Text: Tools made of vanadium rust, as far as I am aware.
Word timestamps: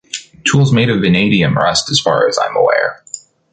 Tools 0.45 0.73
made 0.73 0.89
of 0.89 0.99
vanadium 1.01 1.55
rust, 1.55 1.91
as 1.91 1.99
far 1.99 2.27
as 2.27 2.35
I 2.35 2.47
am 2.47 2.55
aware. 2.57 3.03